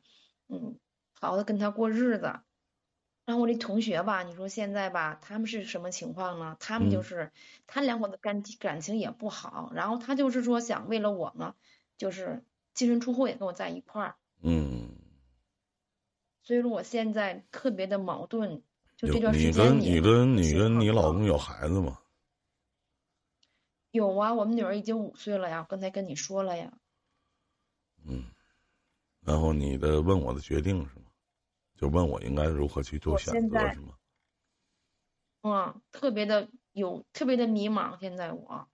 [0.49, 0.79] 嗯，
[1.13, 2.41] 好好的跟他过日子。
[3.25, 6.57] 然后我这同学吧，你说现在吧，他们是什么情况呢？
[6.61, 7.31] 他们就是
[7.67, 11.55] 他两口子感感情也不好，然后他就是说想为了我呢，
[11.97, 12.45] 就是。
[12.75, 14.91] 净身出户也跟我在一块儿，嗯，
[16.45, 18.63] 所以说我现在特别的矛盾，
[18.97, 21.99] 就这段时间你跟你跟你跟你老公有孩子吗？
[23.91, 26.73] 有啊，我们女儿已经五岁了呀，刚才跟你说了呀。
[28.09, 28.25] 嗯，
[29.21, 31.05] 然后你的问我的决定是吗？
[31.77, 33.95] 就问我应该如何去做选择是吗？
[35.43, 38.69] 嗯，特别的有特别的迷茫，现在我。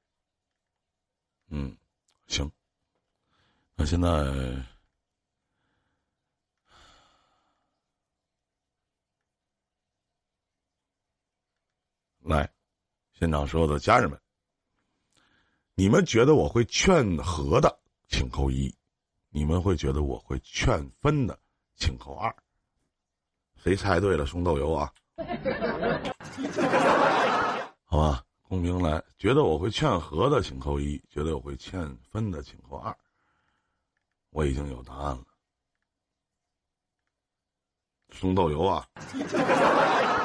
[1.49, 1.77] 嗯，
[2.27, 2.51] 行。
[3.77, 4.09] 那现在，
[12.23, 12.51] 来，
[13.13, 14.19] 现场所有的家人们，
[15.75, 18.75] 你们觉得我会劝和的，请扣一；
[19.37, 21.37] 你们会觉得我会劝分的，
[21.75, 22.33] 请扣二。
[23.57, 24.93] 谁猜对了送豆油啊？
[27.83, 32.97] 好吧，公屏来，觉得我会劝和的，请扣一；觉得我会劝分的，请扣二。
[34.31, 35.25] 我已经有答案了，
[38.13, 38.87] 送豆油啊！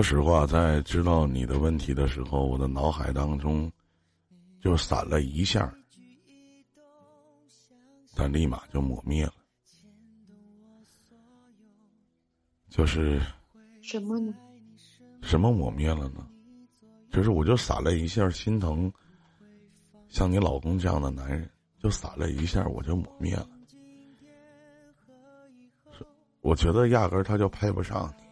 [0.00, 3.70] 说实话，在知道你的问题的时候，我的脑海当中
[4.58, 5.70] 就闪了一下，
[8.16, 9.34] 但立马就抹灭了。
[12.70, 13.20] 就是
[13.82, 14.32] 什么呢？
[15.20, 16.26] 什么抹灭了呢？
[17.12, 18.90] 就是我就闪了一下心疼，
[20.08, 21.46] 像你老公这样的男人，
[21.78, 23.46] 就闪了一下我就抹灭了。
[26.40, 28.29] 我觉得压根儿他就配不上你。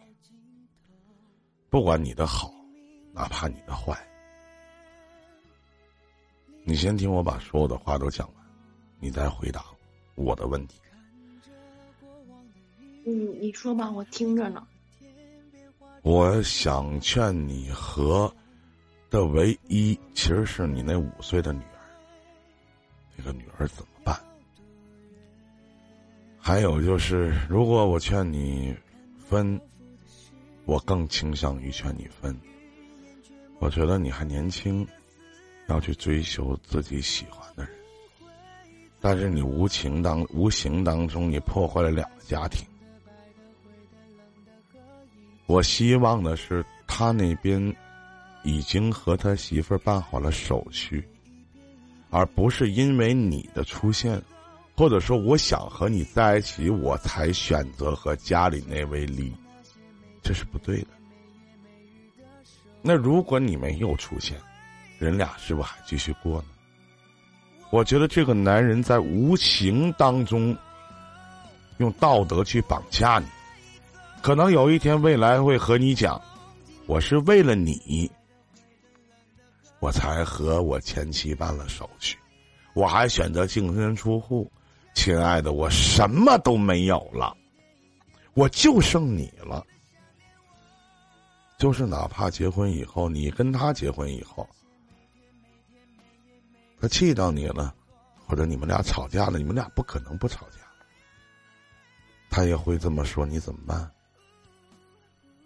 [1.69, 2.51] 不管你的好，
[3.13, 3.95] 哪怕你的坏，
[6.63, 8.45] 你先听我把所有的话都讲完，
[8.99, 9.63] 你再回答
[10.15, 10.79] 我的问题。
[13.05, 14.65] 嗯，你说吧，我听着呢。
[16.01, 18.33] 我想劝你和
[19.09, 21.79] 的唯一，其实是你那五岁的女儿。
[23.15, 24.19] 那个女儿怎么办？
[26.39, 28.75] 还有就是，如果我劝你
[29.17, 29.59] 分，
[30.69, 32.39] 我更倾向于劝你分。
[33.57, 34.87] 我觉得你还年轻，
[35.67, 37.73] 要去追求自己喜欢的人，
[39.01, 42.67] 但是你无情当无形当中，你破坏了两个家庭。
[45.47, 47.75] 我希望的是，他那边
[48.43, 51.03] 已经和他媳妇儿办好了手续，
[52.11, 54.21] 而不是因为你的出现，
[54.77, 59.33] 或者说我想和你在一起，我才选择和家里那位离，
[60.29, 60.89] 这是不对的。
[62.83, 64.37] 那如果你没有出现，
[64.99, 66.47] 人俩是不是还继续过呢？
[67.71, 70.55] 我觉得这个男人在无形当中
[71.79, 73.25] 用道德去绑架你。
[74.21, 76.21] 可能有一天，未来会和你讲，
[76.85, 78.11] 我是为了你，
[79.79, 82.15] 我才和我前妻办了手续，
[82.75, 84.47] 我还选择净身出户。
[84.93, 87.35] 亲爱的，我什么都没有了，
[88.35, 89.65] 我就剩你了。
[91.59, 94.47] 就是哪怕结婚以后，你跟他结婚以后，
[96.79, 97.75] 他气到你了，
[98.25, 100.59] 或者你们俩吵架了，你们俩不可能不吵架，
[102.29, 103.91] 他也会这么说，你怎么办？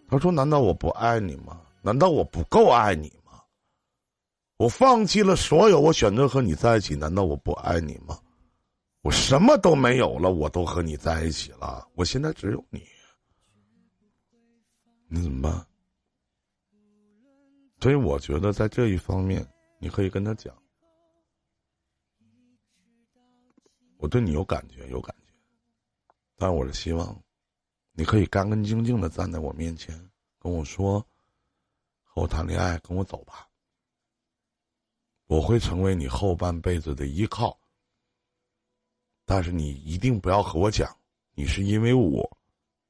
[0.07, 1.59] 他说：“难道我不爱你吗？
[1.81, 3.41] 难道我不够爱你吗？
[4.57, 8.19] 我放弃了所有，我选择和你在一起，难道我不爱你吗？
[9.01, 12.83] 我什么都没有了，我都和你在一起了，我现在只有你，
[15.07, 15.65] 你怎么办？
[17.83, 19.45] 所以我觉得在这一方面，
[19.77, 20.57] 你可以跟他讲，
[23.97, 25.33] 我对你有感觉，有感觉，
[26.37, 27.13] 但我是希望。”
[27.91, 29.93] 你可以干干净净的站在我面前，
[30.39, 31.05] 跟我说
[32.05, 33.49] ：“和我谈恋爱，跟我走吧。”
[35.27, 37.59] 我会成为你后半辈子的依靠。
[39.25, 40.89] 但是你一定不要和我讲，
[41.33, 42.37] 你是因为我，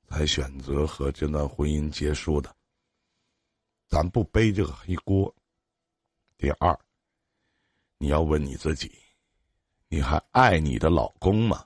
[0.07, 2.55] 才选择和这段婚姻结束的。
[3.93, 5.31] 咱不背这个黑锅。
[6.35, 6.75] 第二，
[7.99, 8.91] 你要问你自己：
[9.87, 11.63] 你还爱你的老公吗？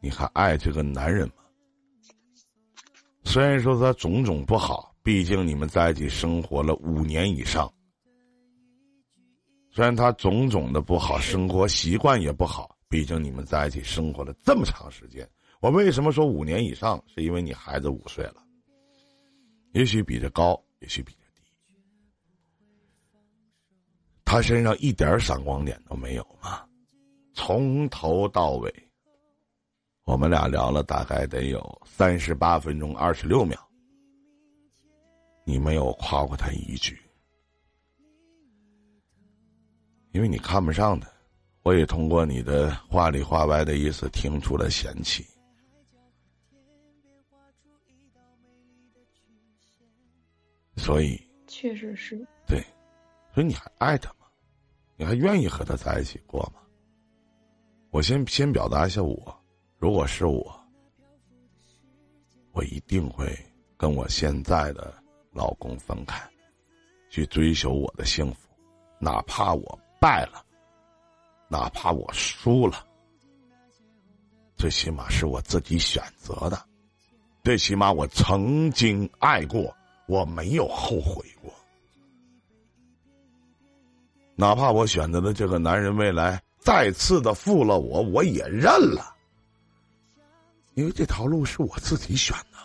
[0.00, 1.34] 你还爱这个男人吗？
[3.22, 7.72] 虽然说他种种不好，毕竟你们在一起生活了五年以上。
[9.70, 15.30] 虽然他种种的不好，生活习惯也不好，毕竟你们在一起生活了这么长时间。
[15.60, 17.00] 我为什么说五年以上？
[17.06, 18.42] 是因为你孩子五岁了，
[19.74, 21.14] 也许比这高，也许比
[24.30, 26.64] 他身上一点闪光点都没有吗？
[27.34, 28.72] 从头到尾。
[30.04, 33.58] 我们俩聊了大概得有三十八分钟二十六秒，
[35.42, 36.96] 你没有夸过他一句，
[40.12, 41.10] 因为你看不上他，
[41.64, 45.26] 我也通过你的话里话外的意思听出了嫌弃，
[50.76, 52.64] 所以确实是对，
[53.34, 54.18] 所以你还爱他吗？
[55.00, 56.60] 你还愿意和他在一起过吗？
[57.90, 59.34] 我先先表达一下我。
[59.78, 60.54] 如果是我，
[62.52, 63.34] 我一定会
[63.78, 64.92] 跟我现在的
[65.32, 66.20] 老公分开，
[67.08, 68.46] 去追求我的幸福，
[68.98, 70.44] 哪怕我败了，
[71.48, 72.86] 哪怕我输了，
[74.54, 76.62] 最起码是我自己选择的，
[77.42, 79.74] 最起码我曾经爱过，
[80.06, 81.24] 我没有后悔
[84.40, 89.14] 哪怕我选择的这个男人未来再次的负了我，我也认了。
[90.72, 92.58] 因为这条路是我自己选的，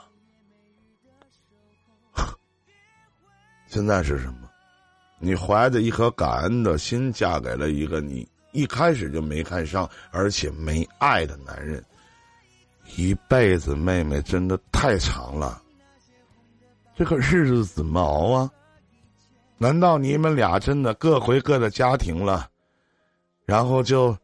[3.68, 4.50] 现在是什么？
[5.20, 11.84] 你怀着一颗感恩的心，嫁给了一个你一开始就没看上，而且没爱的男人。
[12.96, 15.62] 一辈子，妹妹真的太长了。
[16.96, 18.50] 这个日子怎么熬啊？
[19.58, 22.52] 难道你们俩真的各回各的家庭了，
[23.46, 24.16] 然后就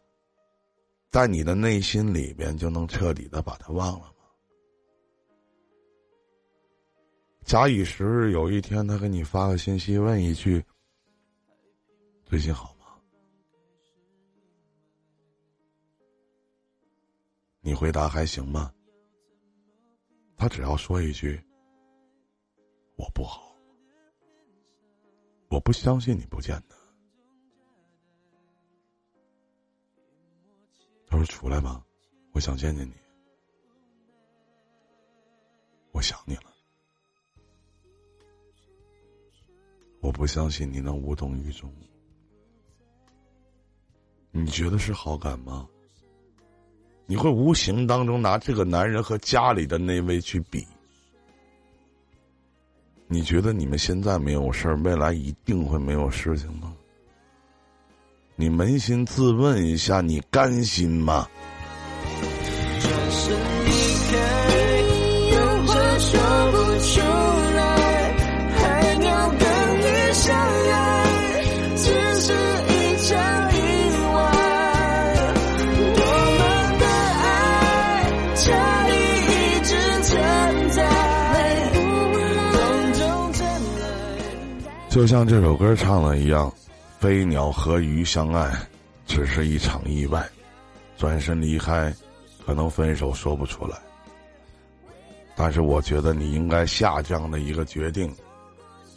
[1.09, 4.13] 在你的内心里边就能彻底的把他忘了吗？
[7.43, 10.63] 假以时日，有一天他给你发个信息，问一句
[12.23, 12.85] ：“最近好吗？”
[17.61, 18.71] 你回答还行吗？
[20.37, 21.41] 他只要说一句
[22.95, 23.49] ：“我不好。”
[25.51, 26.77] 我不相信你不见他。
[31.07, 31.85] 他说：“出来吧，
[32.31, 32.93] 我想见见你。
[35.91, 36.43] 我想你了。
[39.99, 41.69] 我不相信你能无动于衷。
[44.31, 45.67] 你觉得是好感吗？
[47.05, 50.65] 你会无形当中拿这个男人和家里的那位去比。
[53.13, 56.73] 你觉得你们现在没有事儿，未来一定会没有事情吗？
[58.37, 61.27] 你扪心自问一下，你甘心吗？
[84.91, 86.53] 就像这首歌唱的一样，
[86.99, 88.51] 飞鸟和鱼相爱，
[89.07, 90.29] 只是一场意外，
[90.97, 91.95] 转身离开，
[92.45, 93.77] 可能分手说不出来。
[95.33, 98.13] 但是我觉得你应该下这样的一个决定，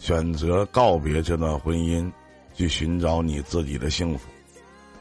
[0.01, 2.11] 选择告别这段婚姻，
[2.57, 4.29] 去寻找你自己的幸福。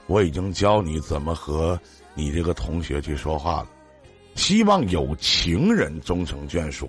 [0.05, 1.77] 我已经教你怎么和
[2.13, 3.67] 你这个同学去说话了，
[4.35, 6.87] 希望有情人终成眷属，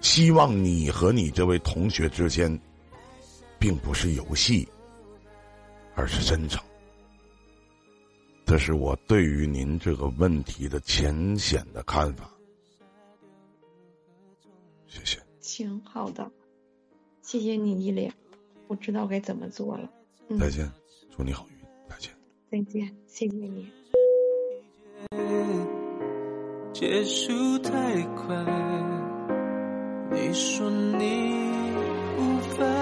[0.00, 2.60] 希望你和你这位同学之间。
[3.62, 4.68] 并不是游戏，
[5.94, 6.60] 而是真诚。
[8.44, 12.28] 这是我对于您这个问题的浅显的看法。
[14.88, 15.16] 谢谢。
[15.38, 16.28] 行，好的，
[17.22, 18.12] 谢谢你，依莲，
[18.66, 19.88] 我知道该怎么做了。
[20.40, 20.68] 再见，
[21.16, 21.56] 祝你好运。
[21.88, 22.12] 再见。
[22.50, 23.70] 再见，谢谢你。
[26.72, 28.34] 结束太快，
[30.10, 31.32] 你说你
[32.18, 32.81] 无法。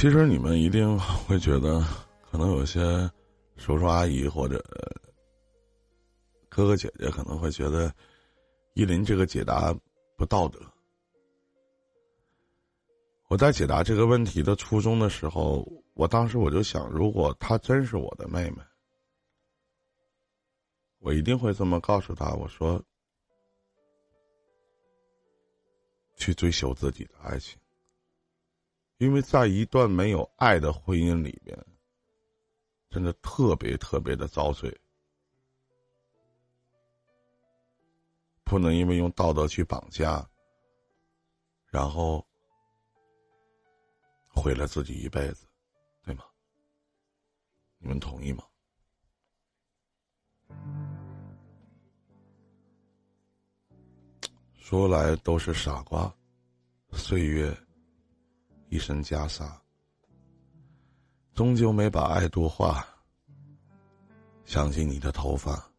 [0.00, 1.80] 其实你们一定会觉得，
[2.30, 2.80] 可能有些
[3.56, 4.64] 叔叔阿姨或者
[6.48, 7.92] 哥哥姐姐可能会觉得
[8.74, 9.76] 依林这个解答
[10.16, 10.60] 不道德。
[13.26, 18.62] 我在解答这个问题的初衷的时候，我当时我就想，如果她真是我的妹妹，
[21.00, 22.80] 我一定会这么告诉她：我说，
[26.16, 27.58] 去追求自己的爱情。
[28.98, 31.56] 因为在一段没有爱的婚姻里边，
[32.90, 34.76] 真的特别特别的遭罪，
[38.42, 40.28] 不能因为用道德去绑架，
[41.66, 42.26] 然后
[44.28, 45.46] 毁了自己一辈子，
[46.02, 46.24] 对吗？
[47.78, 48.44] 你们同意吗？
[54.56, 56.12] 说来都是傻瓜，
[56.90, 57.56] 岁月。
[58.68, 59.50] 一身袈裟，
[61.34, 62.86] 终究没把爱多化。
[64.44, 65.70] 想起你的头发，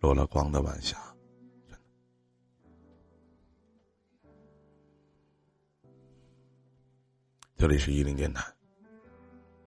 [0.00, 0.96] 落了光的晚霞，
[7.56, 8.44] 这里是一零电台。